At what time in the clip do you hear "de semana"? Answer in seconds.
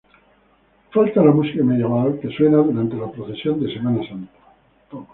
3.63-4.01